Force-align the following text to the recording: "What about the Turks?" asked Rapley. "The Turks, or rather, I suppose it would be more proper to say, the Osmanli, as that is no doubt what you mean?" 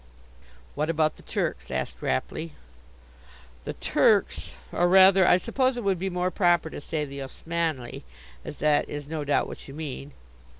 "What 0.73 0.89
about 0.89 1.17
the 1.17 1.21
Turks?" 1.21 1.69
asked 1.69 2.01
Rapley. 2.01 2.53
"The 3.65 3.73
Turks, 3.73 4.55
or 4.71 4.87
rather, 4.87 5.27
I 5.27 5.37
suppose 5.37 5.77
it 5.77 5.83
would 5.83 5.99
be 5.99 6.09
more 6.09 6.31
proper 6.31 6.71
to 6.71 6.81
say, 6.81 7.05
the 7.05 7.19
Osmanli, 7.21 8.01
as 8.43 8.57
that 8.57 8.89
is 8.89 9.07
no 9.07 9.23
doubt 9.23 9.45
what 9.45 9.67
you 9.67 9.75
mean?" 9.75 10.13